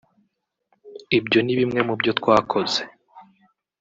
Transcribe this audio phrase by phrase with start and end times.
[1.17, 2.79] Ibyo ni bimwe mu byo twakoze